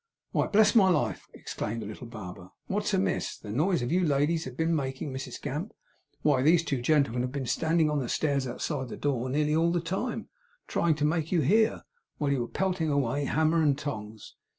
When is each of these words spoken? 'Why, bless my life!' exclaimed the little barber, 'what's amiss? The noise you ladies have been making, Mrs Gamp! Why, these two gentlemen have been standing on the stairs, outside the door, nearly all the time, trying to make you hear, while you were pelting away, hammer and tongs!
'Why, 0.31 0.47
bless 0.47 0.73
my 0.73 0.89
life!' 0.89 1.27
exclaimed 1.31 1.83
the 1.83 1.85
little 1.85 2.07
barber, 2.07 2.49
'what's 2.65 2.91
amiss? 2.95 3.37
The 3.37 3.51
noise 3.51 3.83
you 3.83 4.03
ladies 4.03 4.45
have 4.45 4.57
been 4.57 4.75
making, 4.75 5.13
Mrs 5.13 5.39
Gamp! 5.39 5.73
Why, 6.23 6.41
these 6.41 6.63
two 6.63 6.81
gentlemen 6.81 7.21
have 7.21 7.31
been 7.31 7.45
standing 7.45 7.87
on 7.87 7.99
the 7.99 8.09
stairs, 8.09 8.47
outside 8.47 8.89
the 8.89 8.97
door, 8.97 9.29
nearly 9.29 9.55
all 9.55 9.71
the 9.71 9.79
time, 9.79 10.27
trying 10.67 10.95
to 10.95 11.05
make 11.05 11.31
you 11.31 11.41
hear, 11.41 11.83
while 12.17 12.31
you 12.31 12.41
were 12.41 12.47
pelting 12.47 12.89
away, 12.89 13.25
hammer 13.25 13.61
and 13.61 13.77
tongs! 13.77 14.33